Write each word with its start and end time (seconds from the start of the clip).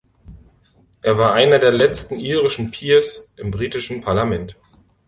Er 1.03 1.19
war 1.19 1.35
einer 1.35 1.59
der 1.59 1.71
letzten 1.71 2.15
irischen 2.17 2.71
Peers 2.71 3.29
im 3.37 3.51
britischen 3.51 4.01
Parlament. 4.01 4.57